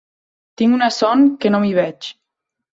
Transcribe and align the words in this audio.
Tinc 0.61 0.77
una 0.77 0.89
son 0.97 1.23
que 1.45 1.53
no 1.55 1.63
m'hi 1.67 1.77
veig. 1.81 2.13